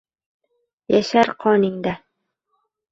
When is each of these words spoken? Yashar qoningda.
Yashar 0.93 1.29
qoningda. 1.41 1.93